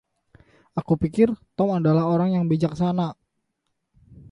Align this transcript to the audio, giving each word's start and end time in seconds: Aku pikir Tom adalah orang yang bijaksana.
Aku 0.79 0.93
pikir 1.03 1.27
Tom 1.57 1.69
adalah 1.79 2.05
orang 2.13 2.29
yang 2.35 2.45
bijaksana. 2.51 3.07